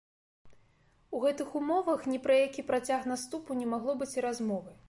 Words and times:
У 1.17 1.19
гэтых 1.25 1.53
умовах 1.59 2.09
ні 2.13 2.19
пра 2.25 2.39
які 2.47 2.67
працяг 2.73 3.09
наступу 3.15 3.61
не 3.63 3.73
магло 3.75 3.93
быць 4.01 4.15
і 4.19 4.29
размовы. 4.29 4.71